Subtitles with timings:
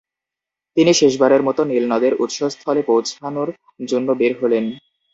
[0.77, 3.49] তিনি শেষবারের মতো নীলনদের উৎসস্থলে পৌঁছানোর
[3.85, 4.65] জন্য বের হলেন।